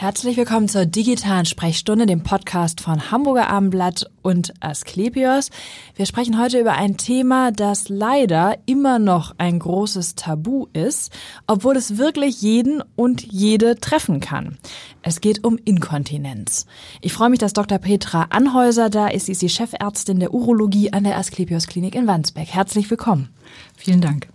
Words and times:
Herzlich 0.00 0.36
willkommen 0.36 0.68
zur 0.68 0.86
digitalen 0.86 1.44
Sprechstunde, 1.44 2.06
dem 2.06 2.22
Podcast 2.22 2.80
von 2.80 3.10
Hamburger 3.10 3.50
Abendblatt 3.50 4.08
und 4.22 4.54
Asklepios. 4.60 5.50
Wir 5.96 6.06
sprechen 6.06 6.40
heute 6.40 6.60
über 6.60 6.74
ein 6.74 6.96
Thema, 6.96 7.50
das 7.50 7.88
leider 7.88 8.58
immer 8.66 9.00
noch 9.00 9.34
ein 9.38 9.58
großes 9.58 10.14
Tabu 10.14 10.68
ist, 10.72 11.12
obwohl 11.48 11.76
es 11.76 11.98
wirklich 11.98 12.40
jeden 12.40 12.80
und 12.94 13.24
jede 13.24 13.80
treffen 13.80 14.20
kann. 14.20 14.56
Es 15.02 15.20
geht 15.20 15.42
um 15.42 15.58
Inkontinenz. 15.64 16.66
Ich 17.00 17.12
freue 17.12 17.30
mich, 17.30 17.40
dass 17.40 17.52
Dr. 17.52 17.78
Petra 17.78 18.28
Anhäuser 18.30 18.90
da 18.90 19.08
ist. 19.08 19.26
Sie 19.26 19.32
ist 19.32 19.42
die 19.42 19.48
Chefärztin 19.48 20.20
der 20.20 20.32
Urologie 20.32 20.92
an 20.92 21.02
der 21.02 21.18
Asklepios 21.18 21.66
Klinik 21.66 21.96
in 21.96 22.06
Wandsbek. 22.06 22.46
Herzlich 22.46 22.88
willkommen. 22.88 23.30
Vielen 23.76 24.00
Dank. 24.00 24.28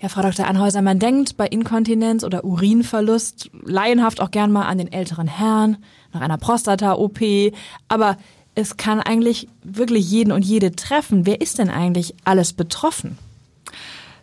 Ja, 0.00 0.08
Frau 0.08 0.22
Dr. 0.22 0.46
Anhäuser, 0.46 0.80
man 0.80 1.00
denkt 1.00 1.36
bei 1.36 1.48
Inkontinenz 1.48 2.22
oder 2.22 2.44
Urinverlust 2.44 3.50
laienhaft 3.64 4.20
auch 4.20 4.30
gern 4.30 4.52
mal 4.52 4.66
an 4.66 4.78
den 4.78 4.92
älteren 4.92 5.26
Herrn, 5.26 5.78
nach 6.12 6.20
einer 6.20 6.38
Prostata-OP, 6.38 7.20
aber 7.88 8.16
es 8.54 8.76
kann 8.76 9.00
eigentlich 9.00 9.48
wirklich 9.64 10.08
jeden 10.08 10.32
und 10.32 10.44
jede 10.44 10.72
treffen. 10.72 11.26
Wer 11.26 11.40
ist 11.40 11.58
denn 11.58 11.68
eigentlich 11.68 12.14
alles 12.24 12.52
betroffen? 12.52 13.18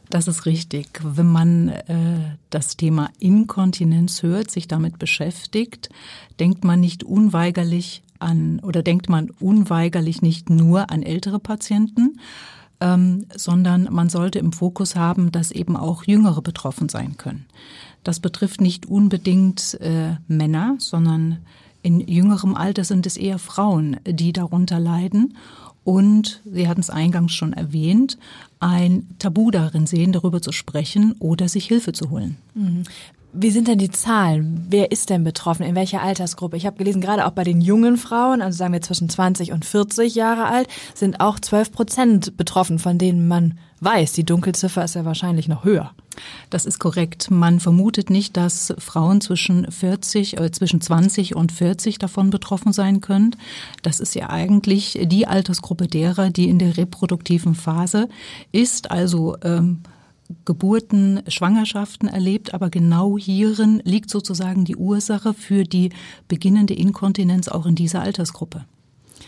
Das 0.09 0.29
ist 0.29 0.45
richtig. 0.45 0.87
Wenn 1.03 1.27
man 1.27 1.69
äh, 1.69 2.37
das 2.49 2.77
Thema 2.77 3.09
Inkontinenz 3.19 4.23
hört, 4.23 4.51
sich 4.51 4.69
damit 4.69 4.97
beschäftigt, 4.97 5.89
denkt 6.39 6.63
man 6.63 6.79
nicht 6.79 7.03
unweigerlich 7.03 8.01
an 8.19 8.59
oder 8.61 8.81
denkt 8.81 9.09
man 9.09 9.29
unweigerlich 9.41 10.21
nicht 10.21 10.49
nur 10.49 10.89
an 10.89 11.03
ältere 11.03 11.39
Patienten, 11.39 12.19
ähm, 12.81 13.25
sondern 13.35 13.87
man 13.91 14.09
sollte 14.09 14.39
im 14.39 14.51
Fokus 14.51 14.95
haben, 14.95 15.31
dass 15.31 15.51
eben 15.51 15.77
auch 15.77 16.03
Jüngere 16.03 16.41
betroffen 16.41 16.89
sein 16.89 17.17
können. 17.17 17.45
Das 18.03 18.19
betrifft 18.19 18.61
nicht 18.61 18.85
unbedingt 18.85 19.79
äh, 19.81 20.15
Männer, 20.27 20.75
sondern 20.79 21.39
in 21.81 21.99
jüngerem 21.99 22.55
Alter 22.55 22.83
sind 22.83 23.05
es 23.05 23.17
eher 23.17 23.39
Frauen, 23.39 23.97
die 24.07 24.33
darunter 24.33 24.79
leiden 24.79 25.35
und, 25.85 26.41
Sie 26.51 26.67
hatten 26.67 26.81
es 26.81 26.89
eingangs 26.89 27.33
schon 27.33 27.53
erwähnt, 27.53 28.17
ein 28.59 29.07
Tabu 29.19 29.51
darin 29.51 29.85
sehen, 29.85 30.11
darüber 30.11 30.41
zu 30.41 30.51
sprechen 30.51 31.13
oder 31.19 31.47
sich 31.47 31.67
Hilfe 31.67 31.93
zu 31.93 32.09
holen. 32.09 32.37
Wie 33.37 33.51
sind 33.51 33.67
denn 33.67 33.79
die 33.79 33.91
Zahlen? 33.91 34.65
Wer 34.69 34.93
ist 34.93 35.09
denn 35.09 35.25
betroffen? 35.25 35.63
In 35.63 35.75
welcher 35.75 36.01
Altersgruppe? 36.01 36.55
Ich 36.55 36.65
habe 36.65 36.77
gelesen, 36.77 37.01
gerade 37.01 37.25
auch 37.25 37.31
bei 37.31 37.43
den 37.43 37.59
jungen 37.59 37.97
Frauen, 37.97 38.41
also 38.41 38.57
sagen 38.57 38.71
wir 38.71 38.81
zwischen 38.81 39.09
20 39.09 39.51
und 39.51 39.65
40 39.65 40.15
Jahre 40.15 40.45
alt, 40.45 40.69
sind 40.93 41.19
auch 41.19 41.37
12 41.37 41.71
Prozent 41.73 42.37
betroffen, 42.37 42.79
von 42.79 42.97
denen 42.97 43.27
man 43.27 43.59
weiß. 43.81 44.13
Die 44.13 44.23
Dunkelziffer 44.23 44.85
ist 44.85 44.95
ja 44.95 45.03
wahrscheinlich 45.03 45.49
noch 45.49 45.65
höher. 45.65 45.91
Das 46.49 46.65
ist 46.65 46.79
korrekt. 46.79 47.29
Man 47.29 47.59
vermutet 47.59 48.09
nicht, 48.09 48.37
dass 48.37 48.73
Frauen 48.77 49.19
zwischen 49.19 49.69
40, 49.69 50.39
äh, 50.39 50.51
zwischen 50.51 50.79
20 50.79 51.35
und 51.35 51.51
40 51.51 51.99
davon 51.99 52.29
betroffen 52.29 52.71
sein 52.71 53.01
können. 53.01 53.35
Das 53.81 53.99
ist 53.99 54.15
ja 54.15 54.29
eigentlich 54.29 54.97
die 55.03 55.27
Altersgruppe 55.27 55.87
derer, 55.87 56.29
die 56.29 56.47
in 56.47 56.57
der 56.57 56.77
reproduktiven 56.77 57.53
Phase 57.53 58.07
ist, 58.53 58.91
also 58.91 59.35
ähm, 59.43 59.81
Geburten, 60.43 61.21
Schwangerschaften 61.27 62.07
erlebt, 62.07 62.53
aber 62.53 62.69
genau 62.69 63.17
hierin 63.17 63.81
liegt 63.85 64.09
sozusagen 64.09 64.65
die 64.65 64.75
Ursache 64.75 65.33
für 65.33 65.63
die 65.63 65.91
beginnende 66.27 66.73
Inkontinenz 66.73 67.47
auch 67.47 67.65
in 67.65 67.75
dieser 67.75 68.01
Altersgruppe. 68.01 68.65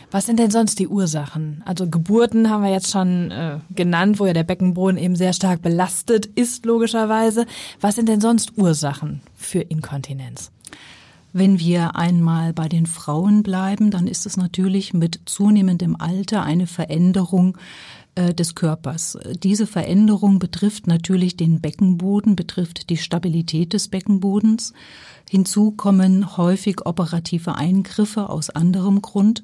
Was 0.10 0.26
sind 0.26 0.40
denn 0.40 0.52
sonst 0.52 0.80
die 0.80 0.88
Ursachen? 0.88 1.62
Also 1.66 1.88
Geburten 1.90 2.50
haben 2.50 2.64
wir 2.64 2.72
jetzt 2.72 2.92
schon 2.92 3.30
äh, 3.30 3.60
genannt, 3.76 4.20
wo 4.20 4.26
ja 4.26 4.34
der 4.34 4.44
Beckenboden 4.44 4.98
eben 4.98 5.16
sehr 5.16 5.34
stark 5.34 5.62
belastet 5.62 6.26
ist, 6.26 6.66
logischerweise. 6.66 7.46
Was 7.82 7.96
sind 7.96 8.08
denn 8.08 8.22
sonst 8.22 8.58
Ursachen 8.58 9.22
für 9.36 9.60
Inkontinenz? 9.60 10.52
Wenn 11.34 11.60
wir 11.60 11.96
einmal 11.96 12.54
bei 12.54 12.70
den 12.70 12.86
Frauen 12.86 13.44
bleiben, 13.44 13.92
dann 13.92 14.08
ist 14.08 14.26
es 14.26 14.38
natürlich 14.38 14.94
mit 14.94 15.20
zunehmendem 15.26 15.96
Alter 16.00 16.44
eine 16.44 16.68
Veränderung 16.68 17.58
des 18.18 18.56
Körpers. 18.56 19.18
Diese 19.44 19.68
Veränderung 19.68 20.40
betrifft 20.40 20.88
natürlich 20.88 21.38
den 21.38 21.62
Beckenboden, 21.62 22.36
betrifft 22.36 22.90
die 22.90 22.98
Stabilität 22.98 23.74
des 23.74 23.90
Beckenbodens. 23.90 24.74
Hinzu 25.30 25.72
kommen 25.72 26.38
häufig 26.38 26.86
operative 26.86 27.56
Eingriffe 27.56 28.30
aus 28.30 28.50
anderem 28.50 29.02
Grund 29.02 29.44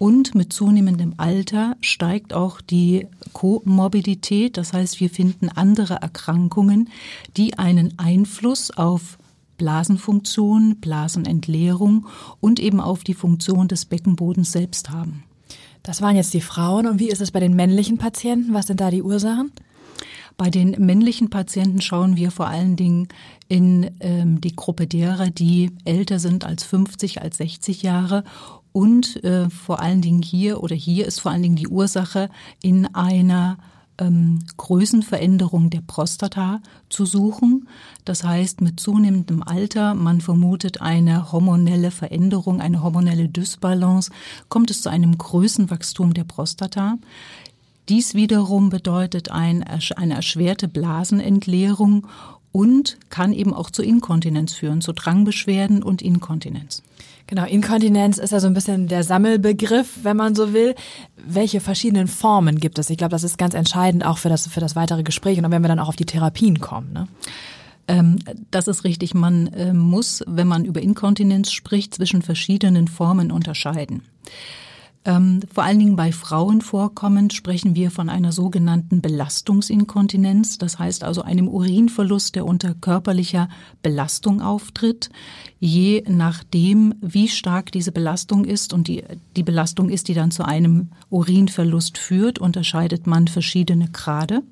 und 0.00 0.34
mit 0.34 0.50
zunehmendem 0.52 1.12
Alter 1.18 1.76
steigt 1.82 2.32
auch 2.32 2.62
die 2.62 3.06
Komorbidität, 3.34 4.56
das 4.56 4.72
heißt 4.72 4.98
wir 4.98 5.10
finden 5.10 5.50
andere 5.50 5.96
Erkrankungen, 5.96 6.88
die 7.36 7.58
einen 7.58 7.98
Einfluss 7.98 8.70
auf 8.70 9.18
Blasenfunktion, 9.58 10.76
Blasenentleerung 10.80 12.06
und 12.40 12.60
eben 12.60 12.80
auf 12.80 13.04
die 13.04 13.12
Funktion 13.12 13.68
des 13.68 13.84
Beckenbodens 13.84 14.52
selbst 14.52 14.88
haben. 14.88 15.24
Das 15.82 16.02
waren 16.02 16.16
jetzt 16.16 16.34
die 16.34 16.40
Frauen. 16.40 16.86
Und 16.86 16.98
wie 16.98 17.08
ist 17.08 17.20
es 17.20 17.30
bei 17.30 17.40
den 17.40 17.54
männlichen 17.54 17.98
Patienten? 17.98 18.52
Was 18.54 18.66
sind 18.66 18.80
da 18.80 18.90
die 18.90 19.02
Ursachen? 19.02 19.52
Bei 20.36 20.48
den 20.48 20.70
männlichen 20.78 21.28
Patienten 21.28 21.82
schauen 21.82 22.16
wir 22.16 22.30
vor 22.30 22.46
allen 22.46 22.76
Dingen 22.76 23.08
in 23.48 23.90
ähm, 24.00 24.40
die 24.40 24.56
Gruppe 24.56 24.86
derer, 24.86 25.28
die 25.28 25.70
älter 25.84 26.18
sind 26.18 26.44
als 26.44 26.64
50, 26.64 27.20
als 27.20 27.36
60 27.38 27.82
Jahre 27.82 28.24
und 28.72 29.22
äh, 29.24 29.50
vor 29.50 29.80
allen 29.80 30.00
Dingen 30.00 30.22
hier 30.22 30.62
oder 30.62 30.74
hier 30.74 31.06
ist 31.06 31.20
vor 31.20 31.32
allen 31.32 31.42
Dingen 31.42 31.56
die 31.56 31.68
Ursache 31.68 32.30
in 32.62 32.86
einer 32.94 33.58
ähm, 34.00 34.40
Größenveränderung 34.56 35.70
der 35.70 35.82
Prostata 35.82 36.60
zu 36.88 37.04
suchen. 37.06 37.68
Das 38.04 38.24
heißt, 38.24 38.60
mit 38.60 38.80
zunehmendem 38.80 39.42
Alter, 39.42 39.94
man 39.94 40.20
vermutet 40.20 40.80
eine 40.80 41.30
hormonelle 41.30 41.90
Veränderung, 41.90 42.60
eine 42.60 42.82
hormonelle 42.82 43.28
Dysbalance, 43.28 44.10
kommt 44.48 44.70
es 44.70 44.82
zu 44.82 44.88
einem 44.88 45.16
Größenwachstum 45.16 46.14
der 46.14 46.24
Prostata. 46.24 46.98
Dies 47.88 48.14
wiederum 48.14 48.70
bedeutet 48.70 49.30
ein, 49.30 49.64
eine 49.64 50.14
erschwerte 50.14 50.68
Blasenentleerung 50.68 52.06
und 52.52 52.98
kann 53.10 53.32
eben 53.32 53.54
auch 53.54 53.70
zu 53.70 53.82
Inkontinenz 53.82 54.54
führen, 54.54 54.80
zu 54.80 54.92
Drangbeschwerden 54.92 55.82
und 55.82 56.02
Inkontinenz. 56.02 56.82
Genau, 57.26 57.44
Inkontinenz 57.44 58.18
ist 58.18 58.32
ja 58.32 58.40
so 58.40 58.46
ein 58.46 58.54
bisschen 58.54 58.88
der 58.88 59.04
Sammelbegriff, 59.04 60.00
wenn 60.02 60.16
man 60.16 60.34
so 60.34 60.52
will. 60.52 60.74
Welche 61.16 61.60
verschiedenen 61.60 62.08
Formen 62.08 62.58
gibt 62.58 62.78
es? 62.78 62.90
Ich 62.90 62.98
glaube, 62.98 63.12
das 63.12 63.22
ist 63.22 63.38
ganz 63.38 63.54
entscheidend 63.54 64.04
auch 64.04 64.18
für 64.18 64.28
das, 64.28 64.46
für 64.48 64.60
das 64.60 64.76
weitere 64.76 65.02
Gespräch 65.02 65.38
und 65.38 65.50
wenn 65.50 65.62
wir 65.62 65.68
dann 65.68 65.78
auch 65.78 65.88
auf 65.88 65.96
die 65.96 66.06
Therapien 66.06 66.60
kommen. 66.60 66.92
Ne? 66.92 67.08
Ähm, 67.88 68.18
das 68.50 68.68
ist 68.68 68.84
richtig. 68.84 69.14
Man 69.14 69.48
äh, 69.48 69.72
muss, 69.72 70.22
wenn 70.26 70.48
man 70.48 70.64
über 70.64 70.80
Inkontinenz 70.80 71.50
spricht, 71.52 71.94
zwischen 71.94 72.22
verschiedenen 72.22 72.88
Formen 72.88 73.30
unterscheiden. 73.30 74.02
Ähm, 75.06 75.40
vor 75.50 75.64
allen 75.64 75.78
Dingen 75.78 75.96
bei 75.96 76.12
Frauen 76.12 76.60
vorkommend 76.60 77.32
sprechen 77.32 77.74
wir 77.74 77.90
von 77.90 78.10
einer 78.10 78.32
sogenannten 78.32 79.00
Belastungsinkontinenz, 79.00 80.58
das 80.58 80.78
heißt 80.78 81.04
also 81.04 81.22
einem 81.22 81.48
Urinverlust, 81.48 82.34
der 82.34 82.44
unter 82.44 82.74
körperlicher 82.74 83.48
Belastung 83.82 84.42
auftritt. 84.42 85.08
Je 85.58 86.04
nachdem, 86.06 86.94
wie 87.00 87.28
stark 87.28 87.72
diese 87.72 87.92
Belastung 87.92 88.44
ist 88.44 88.74
und 88.74 88.88
die, 88.88 89.02
die 89.36 89.42
Belastung 89.42 89.88
ist, 89.88 90.08
die 90.08 90.14
dann 90.14 90.30
zu 90.30 90.44
einem 90.44 90.90
Urinverlust 91.08 91.96
führt, 91.96 92.38
unterscheidet 92.38 93.06
man 93.06 93.26
verschiedene 93.26 93.88
Grade. 93.88 94.42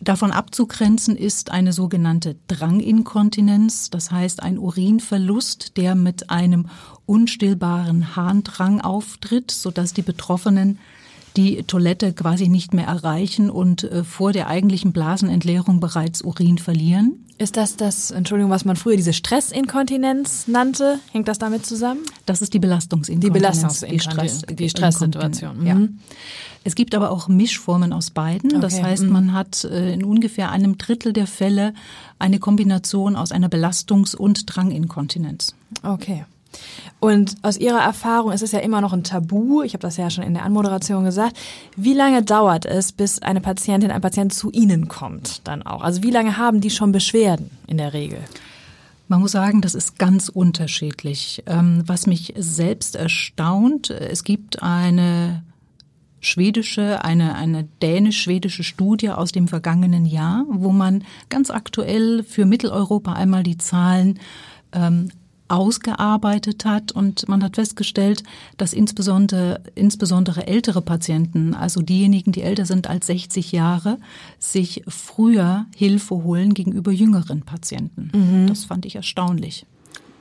Davon 0.00 0.30
abzugrenzen 0.30 1.16
ist 1.16 1.50
eine 1.50 1.72
sogenannte 1.72 2.36
Dranginkontinenz, 2.46 3.90
das 3.90 4.12
heißt 4.12 4.42
ein 4.42 4.58
Urinverlust, 4.58 5.76
der 5.76 5.96
mit 5.96 6.30
einem 6.30 6.68
unstillbaren 7.04 8.14
Harndrang 8.14 8.80
auftritt, 8.80 9.50
sodass 9.50 9.94
die 9.94 10.02
Betroffenen 10.02 10.78
die 11.36 11.62
Toilette 11.64 12.12
quasi 12.12 12.48
nicht 12.48 12.74
mehr 12.74 12.86
erreichen 12.86 13.50
und 13.50 13.84
äh, 13.84 14.02
vor 14.02 14.32
der 14.32 14.48
eigentlichen 14.48 14.92
Blasenentleerung 14.92 15.80
bereits 15.80 16.22
Urin 16.22 16.58
verlieren. 16.58 17.24
Ist 17.38 17.56
das 17.56 17.76
das, 17.76 18.10
Entschuldigung, 18.10 18.50
was 18.50 18.64
man 18.64 18.74
früher 18.74 18.96
diese 18.96 19.12
Stressinkontinenz 19.12 20.48
nannte? 20.48 20.98
Hängt 21.12 21.28
das 21.28 21.38
damit 21.38 21.64
zusammen? 21.64 22.00
Das 22.26 22.42
ist 22.42 22.54
die 22.54 22.58
Belastungsinkontinenz. 22.58 23.34
Die 23.34 23.40
Belastungsinkontinenz, 23.40 24.40
die, 24.40 24.44
Stress, 24.44 24.56
die 24.56 24.68
Stresssituation. 24.68 25.64
Ja. 25.66 25.76
Es 26.64 26.74
gibt 26.74 26.94
aber 26.94 27.10
auch 27.10 27.28
Mischformen 27.28 27.92
aus 27.92 28.10
beiden. 28.10 28.52
Okay. 28.52 28.60
Das 28.60 28.82
heißt, 28.82 29.04
mhm. 29.04 29.12
man 29.12 29.32
hat 29.32 29.64
äh, 29.64 29.92
in 29.92 30.04
ungefähr 30.04 30.50
einem 30.50 30.78
Drittel 30.78 31.12
der 31.12 31.26
Fälle 31.26 31.74
eine 32.18 32.38
Kombination 32.38 33.16
aus 33.16 33.32
einer 33.32 33.48
Belastungs- 33.48 34.16
und 34.16 34.44
Dranginkontinenz. 34.46 35.54
Okay. 35.82 36.24
Und 37.00 37.36
aus 37.42 37.56
Ihrer 37.56 37.80
Erfahrung 37.80 38.32
ist 38.32 38.42
es 38.42 38.52
ja 38.52 38.58
immer 38.58 38.80
noch 38.80 38.92
ein 38.92 39.04
Tabu, 39.04 39.62
ich 39.62 39.74
habe 39.74 39.82
das 39.82 39.96
ja 39.96 40.10
schon 40.10 40.24
in 40.24 40.34
der 40.34 40.44
Anmoderation 40.44 41.04
gesagt, 41.04 41.36
wie 41.76 41.94
lange 41.94 42.22
dauert 42.22 42.66
es, 42.66 42.92
bis 42.92 43.22
eine 43.22 43.40
Patientin, 43.40 43.90
ein 43.90 44.00
Patient 44.00 44.32
zu 44.34 44.50
Ihnen 44.50 44.88
kommt 44.88 45.46
dann 45.46 45.62
auch? 45.62 45.82
Also 45.82 46.02
wie 46.02 46.10
lange 46.10 46.36
haben 46.36 46.60
die 46.60 46.70
schon 46.70 46.90
Beschwerden 46.90 47.50
in 47.66 47.78
der 47.78 47.92
Regel? 47.92 48.18
Man 49.06 49.20
muss 49.20 49.32
sagen, 49.32 49.62
das 49.62 49.74
ist 49.74 49.98
ganz 49.98 50.28
unterschiedlich. 50.28 51.42
Ähm, 51.46 51.82
was 51.86 52.06
mich 52.06 52.34
selbst 52.36 52.94
erstaunt, 52.94 53.90
es 53.90 54.22
gibt 54.24 54.62
eine 54.62 55.42
schwedische, 56.20 57.04
eine, 57.04 57.34
eine 57.34 57.64
dänisch-schwedische 57.82 58.64
Studie 58.64 59.10
aus 59.10 59.32
dem 59.32 59.48
vergangenen 59.48 60.06
Jahr, 60.06 60.44
wo 60.48 60.70
man 60.70 61.04
ganz 61.28 61.50
aktuell 61.50 62.22
für 62.22 62.44
Mitteleuropa 62.44 63.12
einmal 63.12 63.42
die 63.42 63.58
Zahlen 63.58 64.18
ähm, 64.72 65.10
ausgearbeitet 65.48 66.64
hat 66.64 66.92
und 66.92 67.26
man 67.28 67.42
hat 67.42 67.56
festgestellt, 67.56 68.22
dass 68.58 68.74
insbesondere, 68.74 69.62
insbesondere 69.74 70.46
ältere 70.46 70.82
Patienten, 70.82 71.54
also 71.54 71.80
diejenigen, 71.80 72.32
die 72.32 72.42
älter 72.42 72.66
sind 72.66 72.86
als 72.86 73.06
60 73.06 73.52
Jahre, 73.52 73.98
sich 74.38 74.82
früher 74.86 75.66
Hilfe 75.74 76.16
holen 76.22 76.52
gegenüber 76.52 76.92
jüngeren 76.92 77.42
Patienten. 77.42 78.10
Mhm. 78.12 78.46
Das 78.46 78.66
fand 78.66 78.84
ich 78.84 78.96
erstaunlich 78.96 79.64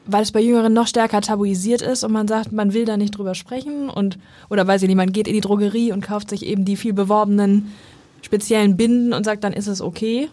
weil 0.07 0.23
es 0.23 0.31
bei 0.31 0.41
Jüngeren 0.41 0.73
noch 0.73 0.87
stärker 0.87 1.21
tabuisiert 1.21 1.81
ist 1.81 2.03
und 2.03 2.11
man 2.11 2.27
sagt, 2.27 2.51
man 2.51 2.73
will 2.73 2.85
da 2.85 2.97
nicht 2.97 3.17
drüber 3.17 3.35
sprechen 3.35 3.89
und 3.89 4.17
oder 4.49 4.65
weiß 4.65 4.81
ich 4.81 4.87
nicht, 4.87 4.97
man 4.97 5.11
geht 5.11 5.27
in 5.27 5.33
die 5.33 5.41
Drogerie 5.41 5.91
und 5.91 6.01
kauft 6.01 6.29
sich 6.29 6.45
eben 6.45 6.65
die 6.65 6.77
viel 6.77 6.93
beworbenen 6.93 7.73
speziellen 8.21 8.77
Binden 8.77 9.13
und 9.13 9.23
sagt, 9.23 9.43
dann 9.43 9.53
ist 9.53 9.67
es 9.67 9.81
okay. 9.81 10.29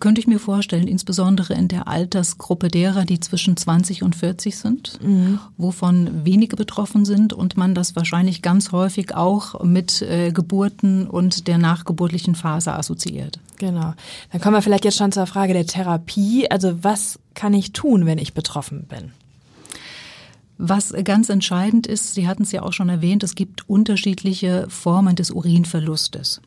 Könnte 0.00 0.20
ich 0.22 0.26
mir 0.26 0.38
vorstellen, 0.38 0.88
insbesondere 0.88 1.52
in 1.52 1.68
der 1.68 1.86
Altersgruppe 1.86 2.68
derer, 2.68 3.04
die 3.04 3.20
zwischen 3.20 3.58
20 3.58 4.02
und 4.02 4.16
40 4.16 4.56
sind, 4.56 4.98
mhm. 5.02 5.38
wovon 5.58 6.24
wenige 6.24 6.56
betroffen 6.56 7.04
sind 7.04 7.34
und 7.34 7.58
man 7.58 7.74
das 7.74 7.94
wahrscheinlich 7.94 8.40
ganz 8.40 8.72
häufig 8.72 9.14
auch 9.14 9.62
mit 9.62 10.00
äh, 10.00 10.32
Geburten 10.32 11.06
und 11.06 11.46
der 11.46 11.58
nachgeburtlichen 11.58 12.34
Phase 12.34 12.72
assoziiert. 12.72 13.38
Genau. 13.58 13.92
Dann 14.30 14.40
kommen 14.40 14.56
wir 14.56 14.62
vielleicht 14.62 14.86
jetzt 14.86 14.96
schon 14.96 15.12
zur 15.12 15.26
Frage 15.26 15.52
der 15.52 15.66
Therapie. 15.66 16.50
Also 16.50 16.82
was 16.82 17.18
kann 17.34 17.52
ich 17.52 17.72
tun, 17.72 18.06
wenn 18.06 18.18
ich 18.18 18.32
betroffen 18.32 18.86
bin? 18.88 19.12
Was 20.56 20.94
ganz 21.04 21.28
entscheidend 21.28 21.86
ist, 21.86 22.14
Sie 22.14 22.28
hatten 22.28 22.44
es 22.44 22.52
ja 22.52 22.62
auch 22.62 22.72
schon 22.72 22.88
erwähnt, 22.88 23.24
es 23.24 23.34
gibt 23.34 23.68
unterschiedliche 23.68 24.66
Formen 24.68 25.16
des 25.16 25.30
Urinverlustes. 25.32 26.40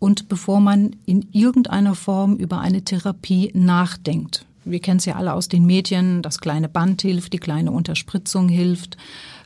Und 0.00 0.28
bevor 0.28 0.60
man 0.60 0.96
in 1.06 1.28
irgendeiner 1.30 1.94
Form 1.94 2.34
über 2.34 2.58
eine 2.58 2.82
Therapie 2.82 3.52
nachdenkt, 3.54 4.44
wir 4.64 4.80
kennen 4.80 4.98
es 4.98 5.04
ja 5.04 5.14
alle 5.14 5.34
aus 5.34 5.48
den 5.48 5.64
Medien, 5.66 6.22
das 6.22 6.40
kleine 6.40 6.68
Band 6.68 7.02
hilft, 7.02 7.32
die 7.32 7.38
kleine 7.38 7.70
Unterspritzung 7.70 8.48
hilft, 8.48 8.96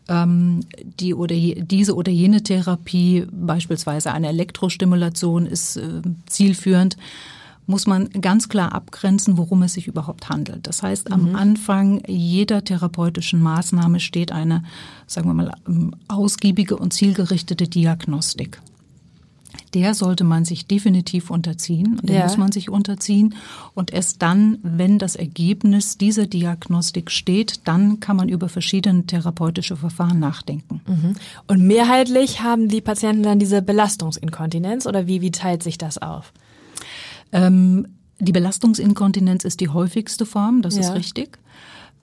ähm, 0.09 0.61
die 1.01 1.15
oder 1.15 1.35
je, 1.35 1.62
diese 1.62 1.95
oder 1.95 2.11
jene 2.11 2.43
Therapie, 2.43 3.27
beispielsweise 3.31 4.12
eine 4.12 4.29
Elektrostimulation, 4.29 5.47
ist 5.47 5.77
äh, 5.77 6.03
zielführend 6.27 6.97
muss 7.67 7.87
man 7.87 8.11
ganz 8.11 8.51
klar 8.51 8.75
abgrenzen, 8.75 9.39
worum 9.39 9.62
es 9.62 9.73
sich 9.73 9.87
überhaupt 9.87 10.29
handelt. 10.29 10.67
Das 10.67 10.83
heißt, 10.83 11.11
am 11.11 11.31
mhm. 11.31 11.37
Anfang 11.37 12.03
jeder 12.06 12.62
therapeutischen 12.62 13.41
Maßnahme 13.41 14.01
steht 14.01 14.33
eine, 14.33 14.65
sagen 15.06 15.31
wir 15.31 15.35
mal, 15.35 15.51
ähm, 15.67 15.95
ausgiebige 16.06 16.77
und 16.77 16.93
zielgerichtete 16.93 17.67
Diagnostik 17.67 18.61
der 19.75 19.94
sollte 19.94 20.25
man 20.25 20.44
sich 20.44 20.67
definitiv 20.67 21.31
unterziehen. 21.31 22.00
Der 22.03 22.19
ja. 22.19 22.23
muss 22.25 22.37
man 22.37 22.53
sich 22.53 22.71
unterziehen. 22.71 23.35
Und 23.75 23.93
erst 23.93 24.23
dann, 24.23 24.59
wenn 24.62 24.99
das 24.99 25.17
Ergebnis 25.17 25.99
dieser 25.99 26.26
Diagnostik 26.26 27.11
steht, 27.11 27.67
dann 27.67 28.00
kann 28.00 28.17
man 28.17 28.29
über 28.29 28.49
verschiedene 28.49 29.05
therapeutische 29.05 29.76
Verfahren 29.76 30.21
nachdenken. 30.21 30.81
Mhm. 30.87 31.15
Und 31.49 31.67
mehrheitlich 31.67 32.41
haben 32.43 32.69
die 32.69 32.81
Patienten 32.81 33.25
dann 33.25 33.38
diese 33.38 33.62
Belastungsinkontinenz 33.62 34.87
oder 34.87 35.06
wie, 35.06 35.21
wie 35.21 35.32
teilt 35.32 35.62
sich 35.62 35.77
das 35.77 35.99
auf? 35.99 36.32
Ähm, 37.32 37.88
die 38.20 38.32
Belastungsinkontinenz 38.32 39.44
ist 39.44 39.61
die 39.61 39.69
häufigste 39.69 40.25
Form, 40.25 40.62
das 40.62 40.77
ja. 40.77 40.82
ist 40.82 40.94
richtig. 40.94 41.38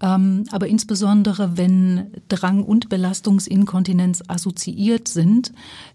Ähm, 0.02 0.46
aber 0.52 0.68
insbesondere 0.68 1.58
wenn 1.58 2.08
Drang 2.28 2.64
und 2.64 2.90
Belastungsinkontinenz 2.90 4.24
assoziiert 4.28 5.08
sind, 5.08 5.54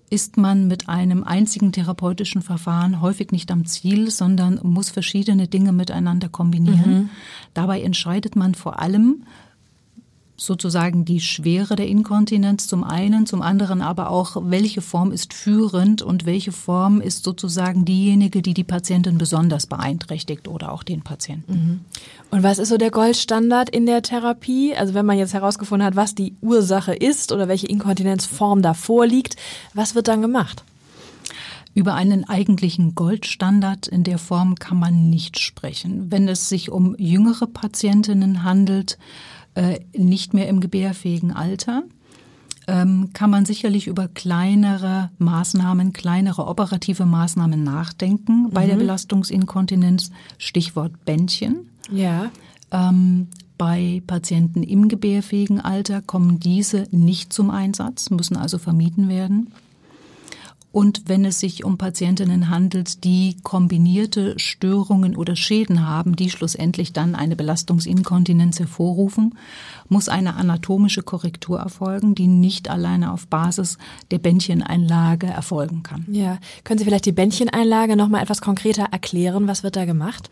ist 0.09 0.37
man 0.37 0.69
mit 0.69 0.89
einem 0.89 1.25
einzigen 1.25 1.73
therapeutischen 1.73 2.41
Verfahren 2.41 3.01
häufig 3.01 3.33
nicht 3.33 3.51
am 3.51 3.67
Ziel, 3.67 4.11
sondern 4.11 4.61
muss 4.63 4.91
verschiedene 4.91 5.49
Dinge 5.49 5.73
miteinander 5.73 6.29
kombinieren. 6.29 6.91
Mhm. 6.91 7.11
Dabei 7.55 7.83
entscheidet 7.83 8.37
man 8.37 8.55
vor 8.55 8.79
allem, 8.79 9.25
sozusagen 10.37 11.05
die 11.05 11.21
Schwere 11.21 11.77
der 11.77 11.87
Inkontinenz 11.87 12.69
zum 12.69 12.85
einen, 12.85 13.27
zum 13.27 13.43
anderen 13.43 13.81
aber 13.81 14.11
auch, 14.11 14.37
welche 14.45 14.83
Form 14.83 15.13
ist 15.13 15.33
führend 15.33 16.03
und 16.03 16.27
welche 16.27 16.53
Form 16.53 17.01
ist 17.01 17.25
sozusagen 17.25 17.85
diejenige, 17.85 18.43
die 18.43 18.55
die 18.55 18.65
Patientin 18.65 19.19
besonders 19.19 19.67
beeinträchtigt 19.67 20.49
oder 20.49 20.73
auch 20.73 20.83
den 20.83 21.03
Patienten. 21.03 21.53
Mhm. 21.53 21.81
Und 22.31 22.43
was 22.43 22.59
ist 22.59 22.69
so 22.69 22.77
der 22.77 22.91
Goldstandard 22.91 23.71
in 23.71 23.87
der 23.87 24.03
Therapie? 24.03 24.75
Also 24.75 24.95
wenn 24.95 25.07
man 25.07 25.19
jetzt 25.19 25.35
herausgefunden 25.35 25.87
hat, 25.87 25.97
was 25.97 26.15
die 26.15 26.35
Ursache 26.43 26.95
ist 26.95 27.33
oder 27.33 27.49
welche 27.49 27.67
Inkontinenzform 27.67 28.63
da 28.63 28.75
vorliegt, 28.75 29.37
was 29.75 29.95
wird 29.95 30.09
dann 30.09 30.23
gemacht? 30.23 30.65
Über 31.75 31.95
einen 31.95 32.27
eigentlichen 32.27 32.95
Goldstandard 32.95 33.87
in 33.87 34.03
der 34.03 34.17
Form 34.17 34.55
kann 34.55 34.79
man 34.79 35.11
nicht 35.11 35.39
sprechen. 35.39 36.11
Wenn 36.11 36.27
es 36.27 36.49
sich 36.49 36.71
um 36.71 36.97
jüngere 36.99 37.47
Patientinnen 37.47 38.45
handelt, 38.45 38.97
äh, 39.57 39.81
nicht 39.97 40.35
mehr 40.35 40.49
im 40.49 40.61
gebärfähigen 40.61 41.33
Alter, 41.33 41.83
ähm, 42.69 43.11
kann 43.13 43.31
man 43.31 43.45
sicherlich 43.45 43.87
über 43.87 44.07
kleinere 44.09 45.11
Maßnahmen, 45.19 45.93
kleinere 45.93 46.47
operative 46.47 47.07
Maßnahmen 47.07 47.63
nachdenken 47.65 48.45
mhm. 48.45 48.51
bei 48.51 48.67
der 48.67 48.77
mhm. 48.77 48.81
Belastungsinkontinenz. 48.81 50.11
Stichwort 50.39 51.05
Bändchen. 51.05 51.71
Ja. 51.91 52.31
Ähm, 52.71 53.29
bei 53.59 54.03
Patienten 54.07 54.63
im 54.63 54.89
gebärfähigen 54.89 55.61
Alter 55.61 56.03
kommen 56.03 56.39
diese 56.39 56.87
nicht 56.91 57.33
zum 57.33 57.51
Einsatz, 57.51 58.11
müssen 58.11 58.37
also 58.37 58.59
vermieden 58.59 59.09
werden. 59.09 59.53
Und 60.77 61.05
wenn 61.07 61.25
es 61.25 61.41
sich 61.41 61.65
um 61.65 61.79
Patientinnen 61.79 62.51
handelt, 62.51 63.03
die 63.03 63.39
kombinierte 63.43 64.39
Störungen 64.39 65.17
oder 65.17 65.35
Schäden 65.35 65.89
haben, 65.89 66.17
die 66.17 66.29
schlussendlich 66.29 66.93
dann 66.93 67.15
eine 67.15 67.35
Belastungsinkontinenz 67.35 68.59
hervorrufen, 68.59 69.39
muss 69.89 70.11
eine 70.11 70.35
anatomische 70.35 71.03
Korrektur 71.03 71.61
erfolgen, 71.61 72.15
die 72.15 72.27
nicht 72.27 72.69
alleine 72.69 73.15
auf 73.15 73.27
Basis 73.27 73.79
der 74.11 74.19
Bändcheneinlage 74.19 75.29
erfolgen 75.29 75.83
kann. 75.83 76.05
Ja, 76.13 76.37
können 76.63 76.77
Sie 76.77 76.85
vielleicht 76.85 77.07
die 77.07 77.13
Bändcheneinlage 77.13 77.97
noch 77.97 78.09
mal 78.11 78.21
etwas 78.21 78.43
konkreter 78.43 78.89
erklären? 78.93 79.49
Was 79.49 79.63
wird 79.63 79.77
da 79.77 79.87
gemacht? 79.87 80.31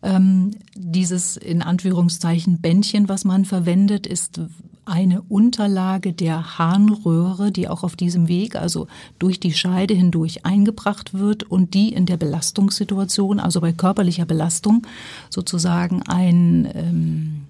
Ähm, 0.00 0.52
dieses 0.76 1.36
in 1.36 1.60
Anführungszeichen 1.60 2.60
Bändchen, 2.60 3.08
was 3.08 3.24
man 3.24 3.44
verwendet, 3.44 4.06
ist 4.06 4.40
eine 4.86 5.20
Unterlage 5.22 6.12
der 6.12 6.58
Harnröhre, 6.58 7.52
die 7.52 7.68
auch 7.68 7.82
auf 7.82 7.96
diesem 7.96 8.28
Weg, 8.28 8.56
also 8.56 8.86
durch 9.18 9.40
die 9.40 9.52
Scheide 9.52 9.94
hindurch 9.94 10.46
eingebracht 10.46 11.12
wird 11.12 11.42
und 11.42 11.74
die 11.74 11.92
in 11.92 12.06
der 12.06 12.16
Belastungssituation, 12.16 13.40
also 13.40 13.60
bei 13.60 13.72
körperlicher 13.72 14.24
Belastung, 14.24 14.86
sozusagen 15.28 16.02
ein 16.02 16.68
ähm, 16.74 17.45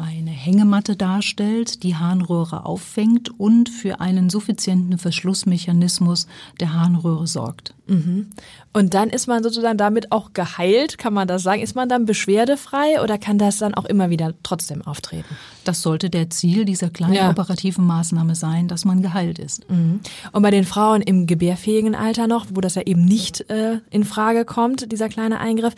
eine 0.00 0.30
Hängematte 0.30 0.96
darstellt, 0.96 1.82
die 1.82 1.96
Harnröhre 1.96 2.64
auffängt 2.64 3.30
und 3.38 3.68
für 3.68 4.00
einen 4.00 4.30
suffizienten 4.30 4.98
Verschlussmechanismus 4.98 6.26
der 6.60 6.72
Harnröhre 6.72 7.26
sorgt. 7.26 7.74
Mhm. 7.86 8.28
Und 8.72 8.94
dann 8.94 9.08
ist 9.08 9.26
man 9.26 9.42
sozusagen 9.42 9.78
damit 9.78 10.12
auch 10.12 10.34
geheilt, 10.34 10.98
kann 10.98 11.14
man 11.14 11.26
das 11.26 11.42
sagen? 11.42 11.62
Ist 11.62 11.74
man 11.74 11.88
dann 11.88 12.04
beschwerdefrei 12.04 13.02
oder 13.02 13.18
kann 13.18 13.38
das 13.38 13.58
dann 13.58 13.74
auch 13.74 13.86
immer 13.86 14.10
wieder 14.10 14.34
trotzdem 14.42 14.82
auftreten? 14.82 15.36
Das 15.64 15.82
sollte 15.82 16.10
der 16.10 16.30
Ziel 16.30 16.64
dieser 16.64 16.90
kleinen 16.90 17.14
ja. 17.14 17.30
operativen 17.30 17.86
Maßnahme 17.86 18.34
sein, 18.34 18.68
dass 18.68 18.84
man 18.84 19.02
geheilt 19.02 19.38
ist. 19.38 19.68
Mhm. 19.70 20.00
Und 20.32 20.42
bei 20.42 20.50
den 20.50 20.64
Frauen 20.64 21.02
im 21.02 21.26
gebärfähigen 21.26 21.94
Alter 21.94 22.26
noch, 22.26 22.46
wo 22.52 22.60
das 22.60 22.74
ja 22.74 22.82
eben 22.82 23.04
nicht 23.04 23.50
äh, 23.50 23.80
in 23.90 24.04
Frage 24.04 24.44
kommt, 24.44 24.92
dieser 24.92 25.08
kleine 25.08 25.40
Eingriff, 25.40 25.74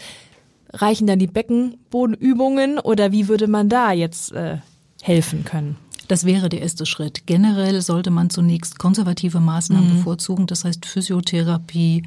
reichen 0.72 1.06
dann 1.06 1.18
die 1.18 1.26
Beckenbodenübungen 1.26 2.78
oder 2.78 3.12
wie 3.12 3.28
würde 3.28 3.46
man 3.48 3.68
da 3.68 3.92
jetzt 3.92 4.32
äh, 4.32 4.58
helfen 5.02 5.44
können? 5.44 5.76
Das 6.08 6.24
wäre 6.24 6.48
der 6.48 6.62
erste 6.62 6.86
Schritt. 6.86 7.26
Generell 7.26 7.80
sollte 7.82 8.10
man 8.10 8.30
zunächst 8.30 8.78
konservative 8.78 9.38
Maßnahmen 9.38 9.90
mhm. 9.90 9.96
bevorzugen, 9.98 10.46
das 10.46 10.64
heißt 10.64 10.84
Physiotherapie, 10.84 12.02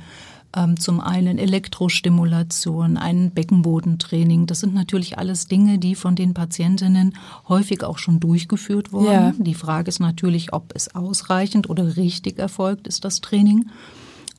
ähm, 0.55 0.79
zum 0.79 0.99
einen 0.99 1.37
Elektrostimulation, 1.37 2.97
ein 2.97 3.31
Beckenbodentraining. 3.31 4.45
Das 4.45 4.59
sind 4.59 4.73
natürlich 4.73 5.17
alles 5.17 5.47
Dinge, 5.47 5.79
die 5.79 5.95
von 5.95 6.15
den 6.15 6.33
Patientinnen 6.33 7.15
häufig 7.47 7.83
auch 7.83 7.97
schon 7.97 8.19
durchgeführt 8.19 8.91
wurden. 8.91 9.11
Ja. 9.11 9.33
Die 9.37 9.55
Frage 9.55 9.89
ist 9.89 9.99
natürlich, 9.99 10.53
ob 10.53 10.73
es 10.75 10.93
ausreichend 10.93 11.69
oder 11.69 11.95
richtig 11.95 12.39
erfolgt 12.39 12.87
ist, 12.87 13.05
das 13.05 13.21
Training. 13.21 13.69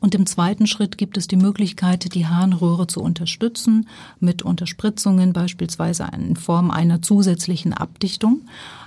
Und 0.01 0.15
im 0.15 0.27
zweiten 0.27 0.67
Schritt 0.67 0.99
gibt 0.99 1.17
es 1.17 1.29
die 1.29 1.37
Möglichkeit, 1.37 2.15
die 2.15 2.27
Harnröhre 2.27 2.87
zu 2.87 3.01
unterstützen 3.01 3.89
mit 4.21 4.43
Unterspritzungen, 4.43 5.33
beispielsweise 5.33 6.07
in 6.15 6.37
Form 6.37 6.71
einer 6.71 7.01
zusätzlichen 7.01 7.73
Abdichtung. 7.73 8.43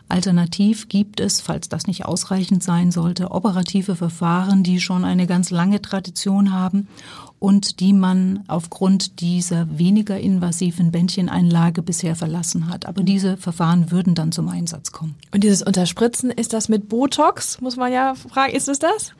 Alternativ 0.09 0.87
gibt 0.87 1.19
es, 1.19 1.41
falls 1.41 1.67
das 1.69 1.87
nicht 1.87 2.05
ausreichend 2.05 2.63
sein 2.63 2.91
sollte, 2.91 3.31
operative 3.31 3.95
Verfahren, 3.95 4.63
die 4.63 4.79
schon 4.79 5.03
eine 5.03 5.27
ganz 5.27 5.49
lange 5.49 5.81
Tradition 5.81 6.53
haben 6.53 6.87
und 7.39 7.81
die 7.81 7.93
man 7.93 8.43
aufgrund 8.47 9.19
dieser 9.19 9.77
weniger 9.77 10.19
invasiven 10.19 10.91
Bändcheneinlage 10.91 11.81
bisher 11.81 12.15
verlassen 12.15 12.69
hat. 12.69 12.85
Aber 12.85 13.03
diese 13.03 13.37
Verfahren 13.37 13.91
würden 13.91 14.15
dann 14.15 14.31
zum 14.31 14.47
Einsatz 14.47 14.91
kommen. 14.91 15.15
Und 15.31 15.43
dieses 15.43 15.61
Unterspritzen, 15.61 16.31
ist 16.31 16.53
das 16.53 16.69
mit 16.69 16.89
Botox? 16.89 17.61
Muss 17.61 17.75
man 17.75 17.91
ja 17.91 18.15
fragen, 18.15 18.55
ist 18.55 18.69
es 18.69 18.79
das? 18.79 19.13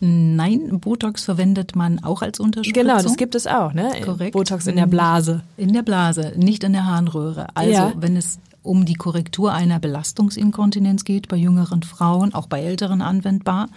Nein, 0.00 0.78
Botox 0.80 1.24
verwendet 1.24 1.74
man 1.74 2.02
auch 2.04 2.22
als 2.22 2.38
Unterspritzung. 2.38 2.82
Genau, 2.84 3.02
das 3.02 3.16
gibt 3.16 3.34
es 3.34 3.46
auch, 3.46 3.72
ne? 3.74 3.90
Korrekt. 4.04 4.32
Botox 4.32 4.66
in 4.66 4.76
der 4.76 4.86
Blase. 4.86 5.42
In 5.56 5.72
der 5.72 5.82
Blase, 5.82 6.32
nicht 6.36 6.62
in 6.64 6.72
der 6.72 6.86
Harnröhre. 6.86 7.48
Also 7.54 7.72
Ja. 7.72 7.92
wenn 7.96 8.16
es 8.16 8.38
um 8.68 8.84
die 8.84 8.94
Korrektur 8.94 9.52
einer 9.52 9.78
Belastungsinkontinenz 9.78 11.04
geht, 11.04 11.28
bei 11.28 11.36
jüngeren 11.36 11.82
Frauen, 11.82 12.34
auch 12.34 12.46
bei 12.46 12.60
älteren 12.62 13.02
anwendbar, 13.02 13.68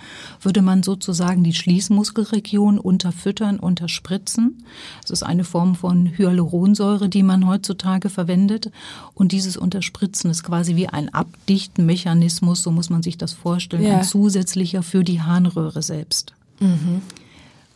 würde 0.41 0.61
man 0.61 0.83
sozusagen 0.83 1.43
die 1.43 1.53
Schließmuskelregion 1.53 2.77
unterfüttern, 2.77 3.57
unterspritzen. 3.57 4.63
Das 5.01 5.11
ist 5.11 5.23
eine 5.23 5.43
Form 5.43 5.75
von 5.75 6.07
Hyaluronsäure, 6.17 7.09
die 7.09 7.23
man 7.23 7.47
heutzutage 7.47 8.09
verwendet. 8.09 8.69
Und 9.13 9.31
dieses 9.31 9.57
Unterspritzen 9.57 10.29
ist 10.29 10.43
quasi 10.43 10.75
wie 10.75 10.89
ein 10.89 11.13
Abdichtenmechanismus, 11.13 12.61
so 12.61 12.71
muss 12.71 12.89
man 12.89 13.01
sich 13.01 13.17
das 13.17 13.33
vorstellen, 13.33 13.83
Ja. 13.83 13.99
ein 13.99 14.03
zusätzlicher 14.03 14.83
für 14.83 15.03
die 15.03 15.21
Harnröhre 15.21 15.81
selbst. 15.81 16.33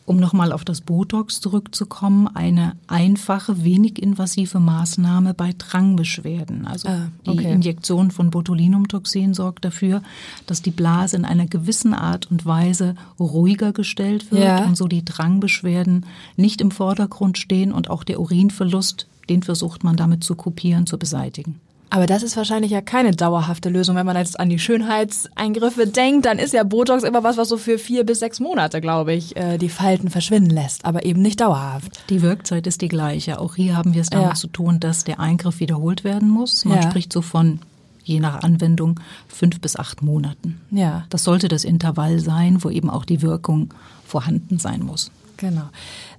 Um 0.07 0.17
nochmal 0.17 0.51
auf 0.51 0.63
das 0.63 0.81
Botox 0.81 1.41
zurückzukommen, 1.41 2.27
eine 2.27 2.73
einfache, 2.85 3.63
wenig 3.63 3.99
invasive 3.99 4.59
Maßnahme 4.59 5.33
bei 5.33 5.53
Drangbeschwerden. 5.57 6.67
Also 6.67 6.87
Ah, 6.89 7.07
die 7.25 7.31
okay. 7.31 7.51
Injektion 7.51 8.11
von 8.11 8.29
Botulinumtoxin 8.29 9.33
sorgt 9.33 9.65
dafür, 9.65 10.03
dass 10.45 10.61
die 10.61 10.69
Blase 10.69 11.15
in 11.17 11.25
einer 11.25 11.47
gewissen 11.47 11.95
Art 11.95 12.29
und 12.29 12.45
Weise 12.45 12.93
ruhiger 13.19 13.73
gestellt 13.73 14.31
wird 14.31 14.43
Ja. 14.43 14.65
und 14.65 14.77
so 14.77 14.87
die 14.87 15.03
Drangbeschwerden 15.03 16.05
nicht 16.35 16.61
im 16.61 16.69
Vordergrund 16.69 17.39
stehen 17.39 17.71
und 17.71 17.89
auch 17.89 18.03
der 18.03 18.19
Urinverlust, 18.19 19.07
den 19.29 19.41
versucht 19.41 19.83
man 19.83 19.95
damit 19.95 20.23
zu 20.23 20.35
kopieren, 20.35 20.85
zu 20.85 20.99
beseitigen. 20.99 21.59
Aber 21.89 22.07
das 22.07 22.23
ist 22.23 22.35
wahrscheinlich 22.35 22.71
ja 22.71 22.81
keine 22.81 23.11
dauerhafte 23.11 23.69
Lösung. 23.69 23.95
Wenn 23.95 24.05
man 24.05 24.17
jetzt 24.17 24.39
an 24.39 24.49
die 24.49 24.59
Schönheitseingriffe 24.59 25.87
denkt, 25.87 26.25
dann 26.25 26.39
ist 26.39 26.53
ja 26.53 26.63
Botox 26.63 27.03
immer 27.03 27.23
was, 27.23 27.37
was 27.37 27.49
so 27.49 27.57
für 27.57 27.77
vier 27.77 28.05
bis 28.05 28.19
sechs 28.19 28.39
Monate, 28.39 28.81
glaube 28.81 29.13
ich, 29.13 29.35
äh, 29.37 29.57
die 29.57 29.69
Falten 29.69 30.09
verschwinden 30.09 30.49
lässt, 30.49 30.83
aber 30.85 31.05
eben 31.05 31.21
nicht 31.21 31.39
dauerhaft. 31.41 32.01
Die 32.09 32.21
Wirkzeit 32.21 32.67
ist 32.67 32.81
die 32.81 32.87
gleiche. 32.87 33.39
Auch 33.39 33.55
hier 33.55 33.77
haben 33.77 33.93
wir 33.93 34.01
es 34.01 34.09
damit 34.09 34.29
Ja. 34.29 34.33
zu 34.35 34.47
tun, 34.47 34.79
dass 34.79 35.03
der 35.03 35.19
Eingriff 35.19 35.59
wiederholt 35.59 36.03
werden 36.03 36.29
muss. 36.29 36.65
Man 36.65 36.81
Ja. 36.81 36.89
spricht 36.89 37.13
so 37.13 37.21
von, 37.21 37.59
je 38.03 38.19
nach 38.19 38.41
Anwendung, 38.43 38.99
fünf 39.27 39.61
bis 39.61 39.75
acht 39.77 40.01
Monaten. 40.01 40.59
Ja. 40.71 41.05
Das 41.09 41.23
sollte 41.23 41.47
das 41.47 41.63
Intervall 41.63 42.19
sein, 42.19 42.63
wo 42.63 42.69
eben 42.69 42.89
auch 42.89 43.05
die 43.05 43.21
Wirkung 43.21 43.73
vorhanden 44.05 44.59
sein 44.59 44.81
muss. 44.83 45.11
Genau. 45.37 45.63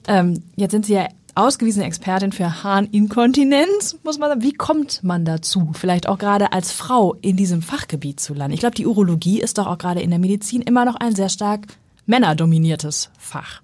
Ähm, 0.08 0.42
jetzt 0.56 0.72
sind 0.72 0.86
Sie 0.86 0.94
ja 0.94 1.06
ausgewiesene 1.36 1.84
Expertin 1.84 2.32
für 2.32 2.64
Harninkontinenz, 2.64 3.98
muss 4.02 4.18
man 4.18 4.30
sagen. 4.30 4.42
Wie 4.42 4.54
kommt 4.54 5.04
man 5.04 5.24
dazu, 5.24 5.70
vielleicht 5.74 6.08
auch 6.08 6.18
gerade 6.18 6.52
als 6.52 6.72
Frau 6.72 7.14
in 7.20 7.36
diesem 7.36 7.62
Fachgebiet 7.62 8.18
zu 8.20 8.34
landen? 8.34 8.54
Ich 8.54 8.60
glaube, 8.60 8.74
die 8.74 8.86
Urologie 8.86 9.40
ist 9.40 9.58
doch 9.58 9.66
auch 9.66 9.78
gerade 9.78 10.00
in 10.00 10.10
der 10.10 10.18
Medizin 10.18 10.62
immer 10.62 10.84
noch 10.84 10.96
ein 10.96 11.14
sehr 11.14 11.28
stark 11.28 11.66
männerdominiertes 12.06 13.10
Fach. 13.18 13.60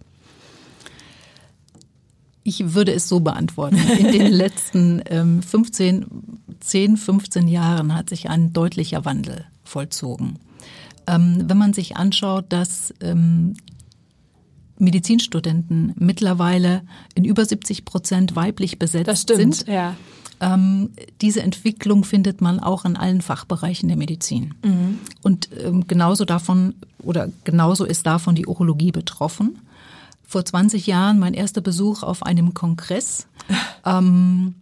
Ich 2.44 2.74
würde 2.74 2.92
es 2.92 3.08
so 3.08 3.20
beantworten. 3.20 3.76
In 3.98 4.12
den 4.12 4.26
letzten 4.32 5.02
ähm, 5.06 5.42
15, 5.42 6.06
10, 6.60 6.96
15 6.96 7.48
Jahren 7.48 7.94
hat 7.94 8.10
sich 8.10 8.28
ein 8.28 8.52
deutlicher 8.52 9.04
Wandel 9.04 9.46
vollzogen. 9.64 10.38
Ähm, 11.06 11.44
wenn 11.46 11.58
man 11.58 11.72
sich 11.72 11.96
anschaut, 11.96 12.46
dass 12.50 12.92
ähm, 13.00 13.54
Medizinstudenten 14.82 15.94
mittlerweile 15.96 16.82
in 17.14 17.24
über 17.24 17.44
70 17.44 17.84
Prozent 17.84 18.36
weiblich 18.36 18.78
besetzt 18.78 19.28
sind, 19.28 19.66
ja. 19.66 19.94
ähm, 20.40 20.90
diese 21.20 21.42
Entwicklung 21.42 22.04
findet 22.04 22.40
man 22.40 22.60
auch 22.60 22.84
in 22.84 22.96
allen 22.96 23.22
Fachbereichen 23.22 23.88
der 23.88 23.96
Medizin. 23.96 24.54
Und 25.22 25.48
ähm, 25.64 25.86
genauso 25.86 26.24
davon 26.24 26.74
oder 26.98 27.28
genauso 27.44 27.84
ist 27.84 28.06
davon 28.06 28.34
die 28.34 28.46
Urologie 28.46 28.92
betroffen. 28.92 29.58
Vor 30.26 30.44
20 30.44 30.86
Jahren 30.86 31.18
mein 31.18 31.34
erster 31.34 31.60
Besuch 31.60 32.02
auf 32.02 32.22
einem 32.24 32.54
Kongress 32.54 33.26
ähm, 33.86 34.54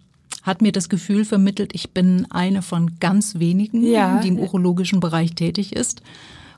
hat 0.43 0.63
mir 0.63 0.73
das 0.73 0.89
Gefühl 0.89 1.25
vermittelt, 1.25 1.75
ich 1.75 1.91
bin 1.91 2.27
eine 2.31 2.63
von 2.63 2.99
ganz 2.99 3.39
wenigen, 3.39 3.83
Ja. 3.85 4.21
die 4.21 4.29
im 4.29 4.39
urologischen 4.39 5.01
Bereich 5.01 5.35
tätig 5.35 5.75
ist. 5.75 6.03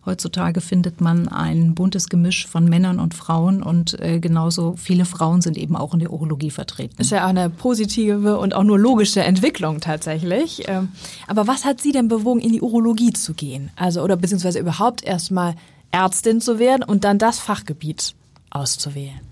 Heutzutage 0.04 0.60
findet 0.60 1.00
man 1.00 1.28
ein 1.28 1.74
buntes 1.74 2.08
Gemisch 2.08 2.48
von 2.48 2.64
Männern 2.64 2.98
und 2.98 3.14
Frauen 3.14 3.62
und 3.62 4.00
äh, 4.00 4.18
genauso 4.18 4.74
viele 4.76 5.04
Frauen 5.04 5.42
sind 5.42 5.56
eben 5.56 5.76
auch 5.76 5.94
in 5.94 6.00
der 6.00 6.12
Urologie 6.12 6.50
vertreten. 6.50 7.00
Ist 7.00 7.12
ja 7.12 7.24
auch 7.24 7.28
eine 7.28 7.50
positive 7.50 8.38
und 8.38 8.52
auch 8.54 8.64
nur 8.64 8.80
logische 8.80 9.22
Entwicklung 9.22 9.80
tatsächlich. 9.80 10.64
Ähm, 10.66 10.88
Aber 11.28 11.46
was 11.46 11.64
hat 11.64 11.80
Sie 11.80 11.92
denn 11.92 12.08
bewogen, 12.08 12.40
in 12.40 12.52
die 12.52 12.60
Urologie 12.60 13.12
zu 13.12 13.32
gehen? 13.34 13.70
Also, 13.76 14.02
oder 14.02 14.16
beziehungsweise 14.16 14.58
überhaupt 14.58 15.04
erstmal 15.04 15.54
Ärztin 15.92 16.40
zu 16.40 16.58
werden 16.58 16.82
und 16.82 17.04
dann 17.04 17.18
das 17.18 17.38
Fachgebiet 17.38 18.14
auszuwählen? 18.50 19.31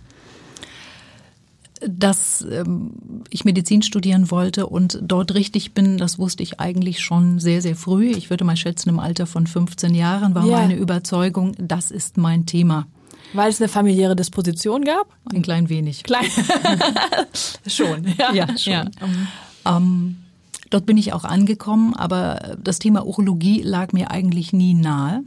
Dass 1.87 2.45
ähm, 2.51 2.91
ich 3.31 3.45
Medizin 3.45 3.83
studieren 3.83 4.31
wollte 4.31 4.67
und 4.67 4.99
dort 5.03 5.35
richtig 5.35 5.73
bin, 5.73 5.97
das 5.99 6.19
wusste 6.19 6.43
ich 6.43 6.61
eigentlich 6.61 7.01
schon 7.01 7.39
sehr, 7.39 7.63
sehr 7.63 7.75
früh. 7.77 8.11
Ich 8.11 8.29
würde 8.31 8.45
mal 8.45 8.57
schätzen, 8.57 8.91
im 8.91 8.99
Alter 8.99 9.27
von 9.27 9.47
15 9.47 9.95
Jahren 9.95 10.35
war 10.35 10.45
Ja. 10.47 10.59
meine 10.59 10.77
Überzeugung, 10.77 11.53
das 11.59 11.91
ist 11.91 12.17
mein 12.19 12.45
Thema. 12.47 12.87
Weil 13.33 13.49
es 13.51 13.61
eine 13.61 13.69
familiäre 13.69 14.17
Disposition 14.17 14.85
gab? 14.85 15.07
Ein 15.33 15.43
klein 15.43 15.69
wenig. 15.69 16.03
Klein. 16.03 16.27
schon, 17.67 18.05
ja. 18.19 18.33
Ja, 18.35 18.59
schon. 18.59 18.91
Ähm, 19.65 20.17
dort 20.71 20.87
bin 20.87 20.99
ich 20.99 21.13
auch 21.13 21.25
angekommen, 21.25 21.95
aber 21.95 22.57
das 22.63 22.79
Thema 22.79 23.07
Urologie 23.07 23.63
lag 23.63 23.93
mir 23.93 24.11
eigentlich 24.11 24.53
nie 24.53 24.75
nahe, 24.75 25.23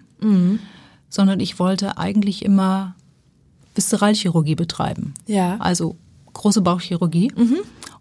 sondern 1.09 1.39
ich 1.39 1.59
wollte 1.59 1.97
eigentlich 1.97 2.43
immer 2.45 2.95
Viszeralchirurgie 3.75 4.55
betreiben. 4.55 5.13
Ja. 5.25 5.57
Also 5.59 5.95
große 6.33 6.61
Bauchchirurgie 6.61 7.31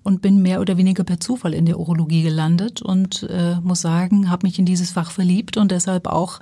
und 0.03 0.23
bin 0.23 0.43
mehr 0.43 0.61
oder 0.61 0.77
weniger 0.77 1.05
per 1.05 1.21
Zufall 1.21 1.55
in 1.55 1.67
der 1.67 1.79
Urologie 1.79 2.23
gelandet 2.23 2.83
und 2.83 3.25
äh, 3.25 3.57
muss 3.63 3.81
sagen, 3.81 4.31
habe 4.31 4.47
mich 4.47 4.59
in 4.59 4.65
dieses 4.65 4.91
Fach 4.91 5.11
verliebt 5.11 5.57
und 5.57 5.71
deshalb 5.71 6.07
auch 6.07 6.41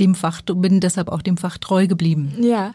dem 0.00 0.14
Fach 0.14 0.42
bin 0.42 0.80
deshalb 0.80 1.08
auch 1.08 1.22
dem 1.22 1.36
Fach 1.36 1.58
treu 1.58 1.86
geblieben. 1.86 2.34
Ja. 2.40 2.74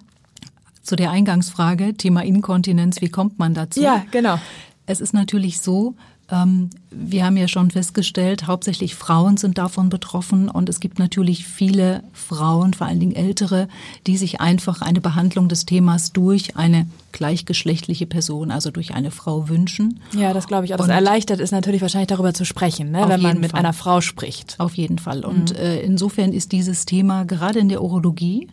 Zu 0.81 0.95
der 0.95 1.11
Eingangsfrage 1.11 1.95
Thema 1.95 2.23
Inkontinenz, 2.23 3.01
wie 3.01 3.09
kommt 3.09 3.39
man 3.39 3.53
dazu? 3.53 3.81
Ja, 3.81 4.05
genau. 4.11 4.39
Es 4.85 5.01
ist 5.01 5.13
natürlich 5.13 5.59
so, 5.59 5.95
wir 6.31 7.25
haben 7.25 7.37
ja 7.37 7.47
schon 7.47 7.71
festgestellt, 7.71 8.45
hauptsächlich 8.45 8.93
Frauen 8.95 9.37
sind 9.37 9.57
davon 9.57 9.89
betroffen 9.89 10.47
und 10.49 10.69
es 10.69 10.79
gibt 10.79 10.99
natürlich 10.99 11.45
viele 11.47 12.03
Frauen, 12.13 12.73
vor 12.75 12.85
allen 12.87 12.99
Dingen 12.99 13.15
ältere, 13.15 13.67
die 14.05 14.15
sich 14.17 14.39
einfach 14.39 14.81
eine 14.81 15.01
Behandlung 15.01 15.49
des 15.49 15.65
Themas 15.65 16.11
durch 16.13 16.55
eine 16.55 16.87
gleichgeschlechtliche 17.11 18.05
Person, 18.05 18.51
also 18.51 18.69
durch 18.69 18.93
eine 18.93 19.09
Frau 19.11 19.49
wünschen. 19.49 19.99
Ja, 20.15 20.33
das 20.33 20.45
glaube 20.47 20.65
ich 20.65 20.73
auch. 20.73 20.77
Das 20.77 20.85
Und- 20.87 20.93
erleichtert 20.93 21.39
ist 21.39 21.51
natürlich 21.51 21.81
wahrscheinlich 21.81 22.07
darüber 22.09 22.33
zu 22.35 22.45
sprechen, 22.45 22.91
ne, 22.91 23.05
wenn 23.07 23.21
man 23.21 23.39
mit 23.39 23.51
Fall. 23.51 23.59
einer 23.61 23.73
Frau 23.73 23.99
spricht. 24.01 24.55
Auf 24.59 24.75
jeden 24.75 24.99
Fall. 24.99 25.25
Und 25.25 25.55
äh, 25.57 25.81
insofern 25.81 26.31
ist 26.31 26.51
dieses 26.51 26.85
Thema 26.85 27.23
gerade 27.25 27.57
in 27.59 27.69
der 27.69 27.81
Urologie 27.83 28.47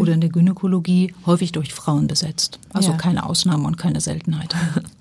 oder 0.00 0.14
in 0.14 0.20
der 0.20 0.30
Gynäkologie 0.30 1.14
häufig 1.26 1.52
durch 1.52 1.72
Frauen 1.74 2.06
besetzt. 2.08 2.58
Also 2.72 2.90
Ja. 2.92 2.96
keine 2.96 3.24
Ausnahme 3.26 3.64
und 3.66 3.76
keine 3.76 4.00
Seltenheit. 4.00 4.54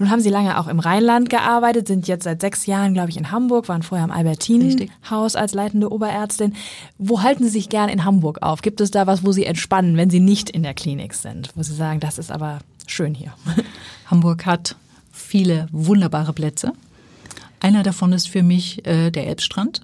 Nun 0.00 0.10
haben 0.10 0.20
Sie 0.22 0.30
lange 0.30 0.58
auch 0.58 0.66
im 0.66 0.80
Rheinland 0.80 1.28
gearbeitet, 1.28 1.86
sind 1.86 2.08
jetzt 2.08 2.24
seit 2.24 2.40
sechs 2.40 2.64
Jahren, 2.64 2.94
glaube 2.94 3.10
ich, 3.10 3.18
in 3.18 3.30
Hamburg, 3.30 3.68
waren 3.68 3.82
vorher 3.82 4.06
Richtig. 4.06 4.18
Albertinenhaus 4.18 5.36
als 5.36 5.52
leitende 5.52 5.92
Oberärztin. 5.92 6.54
Wo 6.96 7.22
halten 7.22 7.44
Sie 7.44 7.50
sich 7.50 7.68
gern 7.68 7.90
in 7.90 8.06
Hamburg 8.06 8.40
auf? 8.40 8.62
Gibt 8.62 8.80
es 8.80 8.90
da 8.90 9.06
was, 9.06 9.26
wo 9.26 9.32
Sie 9.32 9.44
entspannen, 9.44 9.98
wenn 9.98 10.08
Sie 10.08 10.20
nicht 10.20 10.48
in 10.48 10.62
der 10.62 10.72
Klinik 10.72 11.12
sind? 11.12 11.50
Wo 11.54 11.62
Sie 11.62 11.74
sagen, 11.74 12.00
das 12.00 12.16
ist 12.16 12.32
aber 12.32 12.60
schön 12.86 13.14
hier. 13.14 13.34
Hamburg 14.06 14.46
hat 14.46 14.74
viele 15.12 15.68
wunderbare 15.70 16.32
Plätze. 16.32 16.72
Einer 17.60 17.82
davon 17.82 18.14
ist 18.14 18.26
für 18.26 18.42
mich 18.42 18.86
äh, 18.86 19.10
der 19.10 19.26
Elbstrand. 19.26 19.82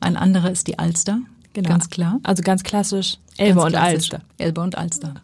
Ein 0.00 0.18
anderer 0.18 0.50
ist 0.50 0.66
die 0.66 0.78
Alster. 0.78 1.20
Ganz 1.54 1.88
klar. 1.88 2.20
Also 2.22 2.42
ganz 2.42 2.64
klassisch 2.64 3.16
Elbe 3.38 3.60
Ganz 3.60 3.64
und 3.64 3.72
klassisch. 3.72 3.94
Alster. 4.12 4.20
Elbe 4.36 4.60
und 4.60 4.76
Alster. 4.76 5.14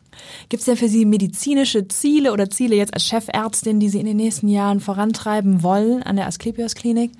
Gibt 0.48 0.60
es 0.60 0.66
denn 0.66 0.76
für 0.76 0.88
Sie 0.88 1.04
medizinische 1.04 1.88
Ziele 1.88 2.32
oder 2.32 2.50
Ziele 2.50 2.76
jetzt 2.76 2.94
als 2.94 3.04
Chefärztin, 3.06 3.80
die 3.80 3.88
Sie 3.88 4.00
in 4.00 4.06
den 4.06 4.16
nächsten 4.16 4.48
Jahren 4.48 4.80
vorantreiben 4.80 5.62
wollen 5.62 6.02
an 6.02 6.16
der 6.16 6.26
Asklepios 6.26 6.75
Klinik? 6.75 7.12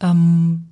Ähm, 0.00 0.64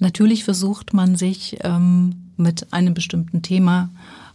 natürlich 0.00 0.44
versucht 0.44 0.92
man 0.92 1.16
sich 1.16 1.58
ähm, 1.62 2.16
mit 2.36 2.72
einem 2.72 2.94
bestimmten 2.94 3.42
Thema, 3.42 3.90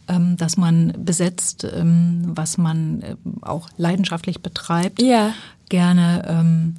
ähm, 0.07 0.37
das 0.37 0.57
man 0.57 0.93
besetzt, 0.97 1.67
ähm, 1.71 2.21
was 2.27 2.57
man 2.57 3.01
ähm, 3.03 3.17
auch 3.41 3.69
leidenschaftlich 3.77 4.41
betreibt, 4.41 5.01
Ja. 5.01 5.33
gerne 5.69 6.23
ähm, 6.27 6.75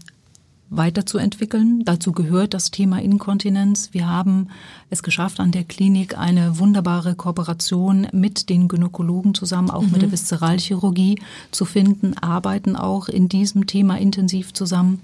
weiterzuentwickeln. 0.71 1.85
Dazu 1.85 2.13
gehört 2.13 2.55
das 2.55 2.71
Thema 2.71 3.01
Inkontinenz. 3.01 3.91
Wir 3.93 4.09
haben 4.09 4.49
es 4.91 5.03
geschafft, 5.03 5.41
an 5.41 5.51
der 5.51 5.65
Klinik 5.65 6.19
eine 6.19 6.59
wunderbare 6.59 7.15
Kooperation 7.15 8.07
mit 8.13 8.49
den 8.49 8.69
Gynäkologen 8.69 9.35
zusammen, 9.35 9.71
auch 9.71 9.83
mhm. 9.83 9.93
mit 9.93 10.03
der 10.03 10.13
Viszeralchirurgie 10.13 11.21
zu 11.51 11.65
finden, 11.65 12.17
arbeiten 12.19 12.77
auch 12.77 13.09
in 13.09 13.29
diesem 13.29 13.67
Thema 13.67 13.99
intensiv 13.99 14.53
zusammen. 14.53 15.01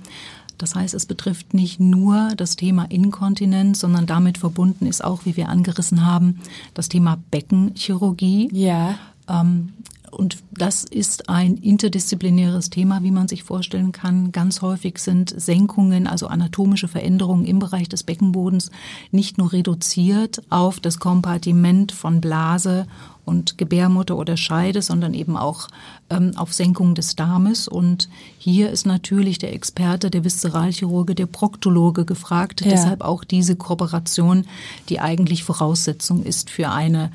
Das 0.59 0.75
heißt, 0.75 0.95
es 0.95 1.07
betrifft 1.07 1.53
nicht 1.55 1.81
nur 1.81 2.33
das 2.37 2.57
Thema 2.57 2.85
Inkontinenz, 2.85 3.81
sondern 3.81 4.07
damit 4.07 4.39
verbunden 4.39 4.87
ist 4.87 5.03
auch, 5.03 5.25
wie 5.25 5.37
wir 5.37 5.49
angerissen 5.49 6.07
haben, 6.07 6.41
das 6.75 6.89
Thema 6.89 7.19
Beckenchirurgie. 7.31 8.51
Ja. 8.53 8.97
Ähm, 9.29 9.73
und 10.15 10.39
das 10.53 10.85
ist 10.85 11.29
ein 11.29 11.57
interdisziplinäres 11.57 12.71
Thema, 12.71 13.03
wie 13.03 13.11
man 13.11 13.29
sich 13.29 13.43
vorstellen 13.43 13.93
kann. 13.93 14.33
Ganz 14.33 14.63
häufig 14.63 14.99
sind 14.99 15.35
Senkungen, 15.37 16.07
also 16.07 16.29
anatomische 16.29 16.89
Veränderungen 16.89 17.45
im 17.45 17.59
Bereich 17.59 17.89
des 17.89 18.03
Beckenbodens, 18.03 18.71
nicht 19.11 19.39
nur 19.39 19.53
reduziert 19.53 20.43
auf 20.51 20.81
das 20.81 20.99
Kompartiment 20.99 21.93
von 21.93 22.21
Blase 22.21 22.87
und 23.25 23.59
Gebärmutter 23.59 24.17
oder 24.17 24.37
Scheide, 24.37 24.83
sondern 24.83 25.15
eben 25.15 25.37
auch 25.37 25.69
ähm, 26.11 26.33
auf 26.37 26.53
Senkung 26.53 26.95
des 26.95 27.17
Darmes. 27.17 27.69
Und 27.69 28.09
hier 28.39 28.71
ist 28.71 28.87
natürlich 28.87 29.39
der 29.39 29.55
Experte, 29.55 30.11
der 30.11 30.25
Viszeralchirurge, 30.25 31.15
der 31.15 31.27
Proktologe 31.27 32.05
gefragt. 32.05 32.61
Ja. 32.61 32.71
Deshalb 32.71 33.01
auch 33.03 33.25
diese 33.25 33.57
Kooperation, 33.57 34.45
die 34.89 35.01
eigentlich 35.01 35.45
Voraussetzung 35.45 36.23
ist 36.23 36.51
für 36.51 36.71
eine 36.71 37.11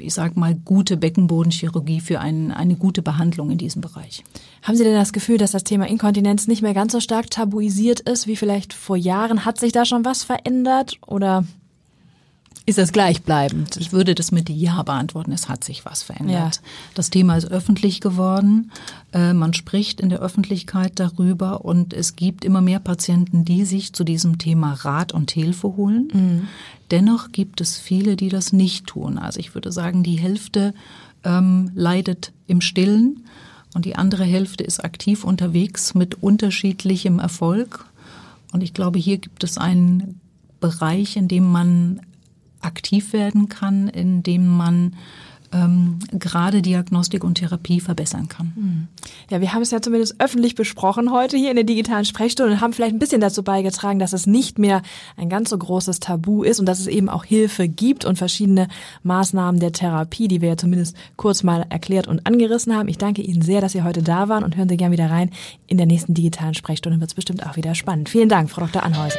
ich 0.00 0.14
sage 0.14 0.38
mal, 0.38 0.54
gute 0.54 0.96
Beckenbodenchirurgie 0.96 2.00
für 2.00 2.20
ein, 2.20 2.52
eine 2.52 2.76
gute 2.76 3.02
Behandlung 3.02 3.50
in 3.50 3.58
diesem 3.58 3.80
Bereich. 3.80 4.24
Haben 4.62 4.76
Sie 4.76 4.84
denn 4.84 4.94
das 4.94 5.12
Gefühl, 5.12 5.38
dass 5.38 5.52
das 5.52 5.64
Thema 5.64 5.88
Inkontinenz 5.88 6.46
nicht 6.46 6.62
mehr 6.62 6.74
ganz 6.74 6.92
so 6.92 7.00
stark 7.00 7.30
tabuisiert 7.30 8.00
ist 8.00 8.26
wie 8.26 8.36
vielleicht 8.36 8.72
vor 8.72 8.96
Jahren? 8.96 9.44
Hat 9.44 9.58
sich 9.58 9.72
da 9.72 9.84
schon 9.84 10.04
was 10.04 10.22
verändert 10.22 10.98
oder 11.06 11.44
ist 12.64 12.78
das 12.78 12.92
gleichbleibend? 12.92 13.76
Ich 13.76 13.92
würde 13.92 14.14
das 14.14 14.30
mit 14.30 14.48
Ja 14.48 14.82
beantworten. 14.82 15.32
Es 15.32 15.48
hat 15.48 15.64
sich 15.64 15.84
was 15.84 16.02
verändert. 16.04 16.56
Ja. 16.56 16.62
Das 16.94 17.10
Thema 17.10 17.36
ist 17.36 17.50
öffentlich 17.50 18.00
geworden. 18.00 18.70
Äh, 19.12 19.32
man 19.32 19.52
spricht 19.52 20.00
in 20.00 20.10
der 20.10 20.20
Öffentlichkeit 20.20 20.92
darüber 20.96 21.64
und 21.64 21.92
es 21.92 22.14
gibt 22.14 22.44
immer 22.44 22.60
mehr 22.60 22.78
Patienten, 22.78 23.44
die 23.44 23.64
sich 23.64 23.92
zu 23.92 24.04
diesem 24.04 24.38
Thema 24.38 24.74
Rat 24.74 25.12
und 25.12 25.32
Hilfe 25.32 25.76
holen. 25.76 26.08
Mhm. 26.12 26.48
Dennoch 26.92 27.32
gibt 27.32 27.60
es 27.60 27.78
viele, 27.78 28.14
die 28.14 28.28
das 28.28 28.52
nicht 28.52 28.86
tun. 28.86 29.18
Also 29.18 29.40
ich 29.40 29.54
würde 29.54 29.72
sagen, 29.72 30.04
die 30.04 30.18
Hälfte 30.18 30.72
ähm, 31.24 31.72
leidet 31.74 32.32
im 32.46 32.60
Stillen 32.60 33.24
und 33.74 33.86
die 33.86 33.96
andere 33.96 34.24
Hälfte 34.24 34.62
ist 34.62 34.84
aktiv 34.84 35.24
unterwegs 35.24 35.94
mit 35.94 36.22
unterschiedlichem 36.22 37.18
Erfolg. 37.18 37.86
Und 38.52 38.62
ich 38.62 38.74
glaube, 38.74 38.98
hier 38.98 39.18
gibt 39.18 39.42
es 39.42 39.58
einen 39.58 40.20
Bereich, 40.60 41.16
in 41.16 41.26
dem 41.26 41.50
man 41.50 42.00
aktiv 42.62 43.12
werden 43.12 43.48
kann, 43.48 43.88
indem 43.88 44.46
man 44.46 44.96
ähm, 45.52 45.98
gerade 46.12 46.62
Diagnostik 46.62 47.24
und 47.24 47.34
Therapie 47.34 47.80
verbessern 47.80 48.28
kann. 48.28 48.52
Hm. 48.54 48.88
Ja, 49.30 49.40
wir 49.40 49.52
haben 49.52 49.62
es 49.62 49.70
ja 49.70 49.80
zumindest 49.80 50.16
öffentlich 50.18 50.54
besprochen 50.54 51.12
heute 51.12 51.36
hier 51.36 51.50
in 51.50 51.56
der 51.56 51.64
digitalen 51.64 52.04
Sprechstunde 52.04 52.54
und 52.54 52.60
haben 52.60 52.72
vielleicht 52.72 52.94
ein 52.94 52.98
bisschen 52.98 53.20
dazu 53.20 53.42
beigetragen, 53.42 53.98
dass 53.98 54.12
es 54.12 54.26
nicht 54.26 54.58
mehr 54.58 54.82
ein 55.16 55.28
ganz 55.28 55.50
so 55.50 55.58
großes 55.58 56.00
Tabu 56.00 56.42
ist 56.42 56.60
und 56.60 56.66
dass 56.66 56.80
es 56.80 56.86
eben 56.86 57.08
auch 57.08 57.24
Hilfe 57.24 57.68
gibt 57.68 58.04
und 58.04 58.16
verschiedene 58.16 58.68
Maßnahmen 59.02 59.60
der 59.60 59.72
Therapie, 59.72 60.28
die 60.28 60.40
wir 60.40 60.50
ja 60.50 60.56
zumindest 60.56 60.96
kurz 61.16 61.42
mal 61.42 61.66
erklärt 61.68 62.08
und 62.08 62.26
angerissen 62.26 62.74
haben. 62.74 62.88
Ich 62.88 62.98
danke 62.98 63.22
Ihnen 63.22 63.42
sehr, 63.42 63.60
dass 63.60 63.72
Sie 63.72 63.82
heute 63.82 64.02
da 64.02 64.28
waren 64.28 64.44
und 64.44 64.56
hören 64.56 64.68
Sie 64.68 64.76
gerne 64.76 64.92
wieder 64.92 65.10
rein. 65.10 65.30
In 65.66 65.76
der 65.76 65.86
nächsten 65.86 66.14
digitalen 66.14 66.54
Sprechstunde 66.54 67.00
wird 67.00 67.10
es 67.10 67.14
bestimmt 67.14 67.46
auch 67.46 67.56
wieder 67.56 67.74
spannend. 67.74 68.08
Vielen 68.08 68.28
Dank, 68.28 68.50
Frau 68.50 68.62
Dr. 68.62 68.82
Anhäuser. 68.82 69.18